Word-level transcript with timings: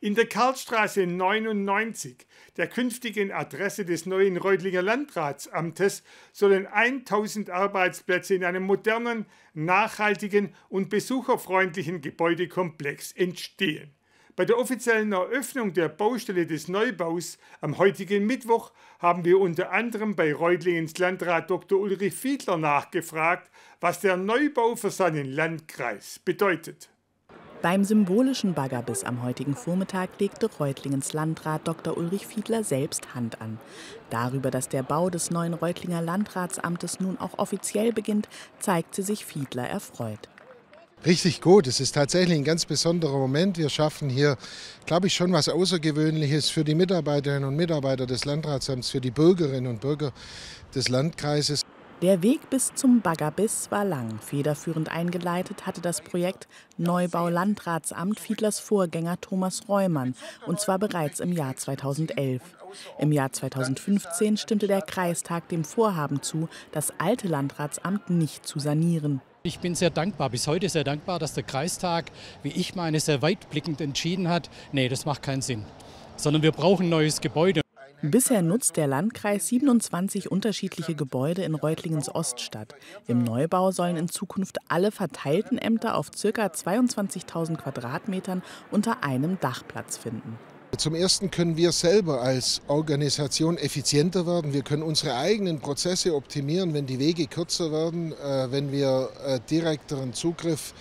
In 0.00 0.14
der 0.14 0.26
Karlstraße 0.26 1.08
99, 1.08 2.24
der 2.56 2.68
künftigen 2.68 3.32
Adresse 3.32 3.84
des 3.84 4.06
neuen 4.06 4.36
Reutlinger 4.36 4.80
Landratsamtes, 4.80 6.04
sollen 6.32 6.68
1000 6.68 7.50
Arbeitsplätze 7.50 8.36
in 8.36 8.44
einem 8.44 8.62
modernen, 8.62 9.26
nachhaltigen 9.54 10.54
und 10.68 10.88
besucherfreundlichen 10.88 12.00
Gebäudekomplex 12.00 13.10
entstehen. 13.10 13.90
Bei 14.36 14.44
der 14.44 14.58
offiziellen 14.58 15.10
Eröffnung 15.10 15.72
der 15.72 15.88
Baustelle 15.88 16.46
des 16.46 16.68
Neubaus 16.68 17.36
am 17.60 17.76
heutigen 17.76 18.24
Mittwoch 18.24 18.70
haben 19.00 19.24
wir 19.24 19.40
unter 19.40 19.72
anderem 19.72 20.14
bei 20.14 20.32
Reutlingens 20.32 20.96
Landrat 20.98 21.50
Dr. 21.50 21.80
Ulrich 21.80 22.14
Fiedler 22.14 22.56
nachgefragt, 22.56 23.50
was 23.80 23.98
der 23.98 24.16
Neubau 24.16 24.76
für 24.76 24.92
seinen 24.92 25.26
Landkreis 25.26 26.20
bedeutet. 26.20 26.88
Beim 27.60 27.82
symbolischen 27.82 28.54
Baggerbiss 28.54 29.02
am 29.02 29.24
heutigen 29.24 29.56
Vormittag 29.56 30.10
legte 30.20 30.48
Reutlingens 30.60 31.12
Landrat 31.12 31.66
Dr. 31.66 31.96
Ulrich 31.96 32.24
Fiedler 32.24 32.62
selbst 32.62 33.16
Hand 33.16 33.40
an. 33.40 33.58
Darüber, 34.10 34.52
dass 34.52 34.68
der 34.68 34.84
Bau 34.84 35.10
des 35.10 35.32
neuen 35.32 35.54
Reutlinger 35.54 36.00
Landratsamtes 36.00 37.00
nun 37.00 37.18
auch 37.18 37.36
offiziell 37.36 37.92
beginnt, 37.92 38.28
zeigte 38.60 39.02
sich 39.02 39.24
Fiedler 39.24 39.68
erfreut. 39.68 40.28
Richtig 41.04 41.40
gut. 41.40 41.66
Es 41.66 41.80
ist 41.80 41.92
tatsächlich 41.92 42.38
ein 42.38 42.44
ganz 42.44 42.64
besonderer 42.64 43.18
Moment. 43.18 43.58
Wir 43.58 43.70
schaffen 43.70 44.08
hier, 44.08 44.36
glaube 44.86 45.08
ich, 45.08 45.14
schon 45.14 45.32
was 45.32 45.48
Außergewöhnliches 45.48 46.50
für 46.50 46.62
die 46.62 46.76
Mitarbeiterinnen 46.76 47.48
und 47.48 47.56
Mitarbeiter 47.56 48.06
des 48.06 48.24
Landratsamts, 48.24 48.90
für 48.90 49.00
die 49.00 49.10
Bürgerinnen 49.10 49.66
und 49.66 49.80
Bürger 49.80 50.12
des 50.74 50.88
Landkreises. 50.88 51.64
Der 52.00 52.22
Weg 52.22 52.48
bis 52.48 52.72
zum 52.76 53.00
Baggerbiss 53.00 53.72
war 53.72 53.84
lang. 53.84 54.20
Federführend 54.20 54.88
eingeleitet 54.88 55.66
hatte 55.66 55.80
das 55.80 56.00
Projekt 56.00 56.46
Neubau 56.76 57.28
Landratsamt 57.28 58.20
Fiedlers 58.20 58.60
Vorgänger 58.60 59.20
Thomas 59.20 59.68
Reumann, 59.68 60.14
und 60.46 60.60
zwar 60.60 60.78
bereits 60.78 61.18
im 61.18 61.32
Jahr 61.32 61.56
2011. 61.56 62.40
Im 63.00 63.10
Jahr 63.10 63.32
2015 63.32 64.36
stimmte 64.36 64.68
der 64.68 64.82
Kreistag 64.82 65.48
dem 65.48 65.64
Vorhaben 65.64 66.22
zu, 66.22 66.48
das 66.70 66.92
alte 66.98 67.26
Landratsamt 67.26 68.10
nicht 68.10 68.46
zu 68.46 68.60
sanieren. 68.60 69.20
Ich 69.42 69.58
bin 69.58 69.74
sehr 69.74 69.90
dankbar, 69.90 70.30
bis 70.30 70.46
heute 70.46 70.68
sehr 70.68 70.84
dankbar, 70.84 71.18
dass 71.18 71.34
der 71.34 71.42
Kreistag, 71.42 72.12
wie 72.44 72.50
ich 72.50 72.76
meine, 72.76 73.00
sehr 73.00 73.22
weitblickend 73.22 73.80
entschieden 73.80 74.28
hat, 74.28 74.50
nee, 74.70 74.88
das 74.88 75.04
macht 75.04 75.24
keinen 75.24 75.42
Sinn, 75.42 75.64
sondern 76.14 76.44
wir 76.44 76.52
brauchen 76.52 76.86
ein 76.86 76.90
neues 76.90 77.20
Gebäude. 77.20 77.60
Bisher 78.02 78.42
nutzt 78.42 78.76
der 78.76 78.86
Landkreis 78.86 79.48
27 79.48 80.30
unterschiedliche 80.30 80.94
Gebäude 80.94 81.42
in 81.42 81.56
Reutlingens 81.56 82.08
Oststadt. 82.14 82.76
Im 83.08 83.24
Neubau 83.24 83.72
sollen 83.72 83.96
in 83.96 84.08
Zukunft 84.08 84.58
alle 84.68 84.92
verteilten 84.92 85.58
Ämter 85.58 85.96
auf 85.96 86.12
ca. 86.12 86.46
22.000 86.46 87.56
Quadratmetern 87.56 88.42
unter 88.70 89.02
einem 89.02 89.40
Dach 89.40 89.64
Platz 89.66 89.96
finden. 89.96 90.38
Zum 90.76 90.94
Ersten 90.94 91.30
können 91.30 91.56
wir 91.56 91.72
selber 91.72 92.20
als 92.20 92.60
Organisation 92.68 93.56
effizienter 93.56 94.26
werden. 94.26 94.52
Wir 94.52 94.62
können 94.62 94.82
unsere 94.82 95.16
eigenen 95.16 95.58
Prozesse 95.58 96.14
optimieren, 96.14 96.74
wenn 96.74 96.86
die 96.86 96.98
Wege 97.00 97.26
kürzer 97.26 97.72
werden, 97.72 98.12
äh, 98.12 98.52
wenn 98.52 98.70
wir 98.70 99.08
äh, 99.26 99.40
direkteren 99.50 100.12
Zugriff 100.12 100.74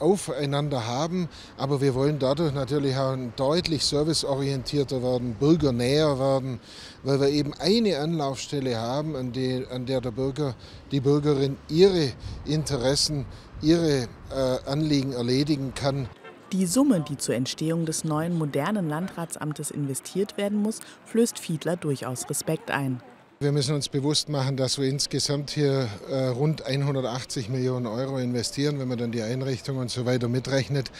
aufeinander 0.00 0.86
haben, 0.86 1.28
aber 1.56 1.80
wir 1.80 1.94
wollen 1.94 2.18
dadurch 2.18 2.52
natürlich 2.52 2.96
auch 2.96 3.16
deutlich 3.36 3.84
serviceorientierter 3.84 5.02
werden, 5.02 5.34
bürgernäher 5.34 6.18
werden, 6.18 6.60
weil 7.02 7.20
wir 7.20 7.28
eben 7.28 7.52
eine 7.54 7.98
Anlaufstelle 7.98 8.76
haben, 8.76 9.16
an, 9.16 9.32
die, 9.32 9.64
an 9.70 9.86
der 9.86 10.00
der 10.00 10.10
Bürger, 10.10 10.54
die 10.90 11.00
Bürgerin 11.00 11.56
ihre 11.68 12.12
Interessen, 12.44 13.26
ihre 13.62 14.08
äh, 14.30 14.58
Anliegen 14.66 15.12
erledigen 15.12 15.72
kann. 15.74 16.08
Die 16.52 16.66
Summe, 16.66 17.00
die 17.00 17.16
zur 17.16 17.36
Entstehung 17.36 17.86
des 17.86 18.02
neuen 18.02 18.36
modernen 18.36 18.88
Landratsamtes 18.88 19.70
investiert 19.70 20.36
werden 20.36 20.60
muss, 20.60 20.80
flößt 21.04 21.38
Fiedler 21.38 21.76
durchaus 21.76 22.28
Respekt 22.28 22.72
ein. 22.72 23.00
Wir 23.42 23.52
müssen 23.52 23.74
uns 23.74 23.88
bewusst 23.88 24.28
machen, 24.28 24.58
dass 24.58 24.78
wir 24.78 24.86
insgesamt 24.86 25.48
hier 25.48 25.88
äh, 26.10 26.26
rund 26.26 26.66
180 26.66 27.48
Millionen 27.48 27.86
Euro 27.86 28.18
investieren, 28.18 28.78
wenn 28.78 28.86
man 28.86 28.98
dann 28.98 29.12
die 29.12 29.22
Einrichtung 29.22 29.78
und 29.78 29.90
so 29.90 30.04
weiter 30.04 30.28
mitrechnet. 30.28 30.90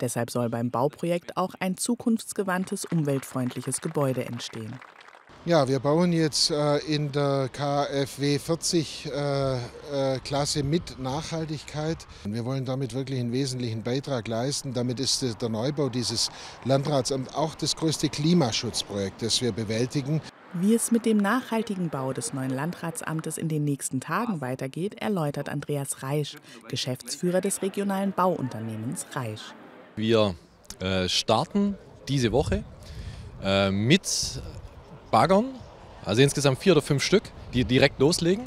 Deshalb 0.00 0.30
soll 0.30 0.48
beim 0.48 0.70
Bauprojekt 0.70 1.36
auch 1.36 1.52
ein 1.60 1.76
zukunftsgewandtes, 1.76 2.86
umweltfreundliches 2.86 3.82
Gebäude 3.82 4.24
entstehen. 4.24 4.80
Ja, 5.44 5.68
wir 5.68 5.80
bauen 5.80 6.14
jetzt 6.14 6.50
äh, 6.50 6.78
in 6.78 7.12
der 7.12 7.50
KfW 7.52 8.38
40 8.38 9.10
äh, 9.12 9.56
äh, 9.56 10.18
Klasse 10.20 10.62
mit 10.62 10.98
Nachhaltigkeit. 10.98 11.98
Wir 12.24 12.46
wollen 12.46 12.64
damit 12.64 12.94
wirklich 12.94 13.20
einen 13.20 13.32
wesentlichen 13.32 13.82
Beitrag 13.82 14.28
leisten. 14.28 14.72
Damit 14.72 14.98
ist 14.98 15.22
der 15.42 15.48
Neubau 15.50 15.90
dieses 15.90 16.30
Landratsamts 16.64 17.34
auch 17.34 17.54
das 17.54 17.76
größte 17.76 18.08
Klimaschutzprojekt, 18.08 19.20
das 19.20 19.42
wir 19.42 19.52
bewältigen. 19.52 20.22
Wie 20.54 20.74
es 20.74 20.90
mit 20.90 21.06
dem 21.06 21.16
nachhaltigen 21.16 21.88
Bau 21.88 22.12
des 22.12 22.34
neuen 22.34 22.50
Landratsamtes 22.50 23.38
in 23.38 23.48
den 23.48 23.64
nächsten 23.64 24.00
Tagen 24.00 24.42
weitergeht, 24.42 25.00
erläutert 25.00 25.48
Andreas 25.48 26.02
Reisch, 26.02 26.36
Geschäftsführer 26.68 27.40
des 27.40 27.62
regionalen 27.62 28.12
Bauunternehmens 28.12 29.06
Reisch. 29.12 29.54
Wir 29.96 30.34
äh, 30.78 31.08
starten 31.08 31.78
diese 32.06 32.32
Woche 32.32 32.64
äh, 33.42 33.70
mit 33.70 34.42
Baggern, 35.10 35.46
also 36.04 36.20
insgesamt 36.20 36.58
vier 36.58 36.72
oder 36.72 36.82
fünf 36.82 37.02
Stück, 37.02 37.22
die 37.54 37.64
direkt 37.64 37.98
loslegen. 37.98 38.44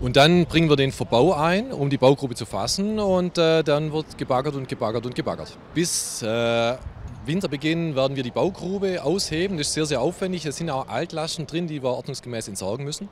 Und 0.00 0.16
dann 0.16 0.46
bringen 0.46 0.68
wir 0.68 0.76
den 0.76 0.92
Verbau 0.92 1.34
ein, 1.34 1.72
um 1.72 1.90
die 1.90 1.98
Baugruppe 1.98 2.36
zu 2.36 2.46
fassen 2.46 3.00
und 3.00 3.36
äh, 3.36 3.64
dann 3.64 3.92
wird 3.92 4.16
gebaggert 4.16 4.54
und 4.54 4.68
gebaggert 4.68 5.06
und 5.06 5.14
gebaggert. 5.16 5.58
Bis 5.74 6.22
äh, 6.22 6.76
Winterbeginn 7.24 7.94
werden 7.94 8.16
wir 8.16 8.22
die 8.22 8.30
Baugrube 8.30 9.02
ausheben. 9.02 9.56
Das 9.56 9.68
ist 9.68 9.74
sehr, 9.74 9.86
sehr 9.86 10.00
aufwendig. 10.00 10.44
Es 10.44 10.56
sind 10.56 10.70
auch 10.70 10.88
Altlaschen 10.88 11.46
drin, 11.46 11.68
die 11.68 11.82
wir 11.82 11.90
ordnungsgemäß 11.90 12.48
entsorgen 12.48 12.84
müssen. 12.84 13.08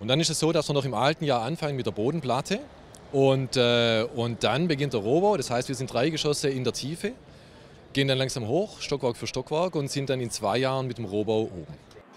Und 0.00 0.08
dann 0.08 0.18
ist 0.18 0.30
es 0.30 0.38
so, 0.38 0.52
dass 0.52 0.68
wir 0.68 0.74
noch 0.74 0.84
im 0.84 0.94
alten 0.94 1.24
Jahr 1.24 1.42
anfangen 1.42 1.76
mit 1.76 1.86
der 1.86 1.92
Bodenplatte. 1.92 2.60
Und, 3.12 3.56
äh, 3.56 4.06
und 4.14 4.42
dann 4.44 4.66
beginnt 4.66 4.92
der 4.92 5.00
Rohbau. 5.00 5.36
Das 5.36 5.50
heißt, 5.50 5.68
wir 5.68 5.74
sind 5.74 5.92
drei 5.92 6.10
Geschosse 6.10 6.48
in 6.48 6.64
der 6.64 6.72
Tiefe, 6.72 7.12
gehen 7.92 8.08
dann 8.08 8.18
langsam 8.18 8.48
hoch, 8.48 8.80
Stockwerk 8.80 9.16
für 9.16 9.26
Stockwerk 9.26 9.76
und 9.76 9.90
sind 9.90 10.10
dann 10.10 10.20
in 10.20 10.30
zwei 10.30 10.58
Jahren 10.58 10.86
mit 10.86 10.98
dem 10.98 11.04
Rohbau 11.04 11.42
oben. 11.42 11.66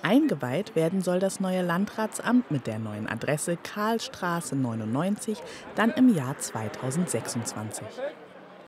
Eingeweiht 0.01 0.75
werden 0.75 1.01
soll 1.01 1.19
das 1.19 1.39
neue 1.39 1.61
Landratsamt 1.61 2.51
mit 2.51 2.67
der 2.67 2.79
neuen 2.79 3.07
Adresse 3.07 3.57
Karlstraße 3.57 4.55
99 4.55 5.37
dann 5.75 5.91
im 5.91 6.15
Jahr 6.15 6.37
2026. 6.37 7.85